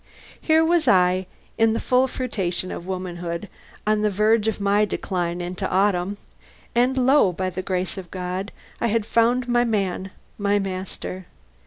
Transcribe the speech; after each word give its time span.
Here 0.41 0.65
was 0.65 0.87
I, 0.87 1.27
in 1.59 1.73
the 1.73 1.79
full 1.79 2.07
fruition 2.07 2.71
of 2.71 2.87
womanhood, 2.87 3.47
on 3.85 4.01
the 4.01 4.09
verge 4.09 4.47
of 4.47 4.59
my 4.59 4.83
decline 4.83 5.41
into 5.41 5.69
autumn, 5.69 6.17
and 6.73 6.97
lo! 7.05 7.31
by 7.31 7.51
the 7.51 7.61
grace 7.61 7.99
of 7.99 8.09
God, 8.09 8.51
I 8.79 8.87
had 8.87 9.05
found 9.05 9.47
my 9.47 9.63
man, 9.63 10.09
my 10.39 10.57
master. 10.57 11.27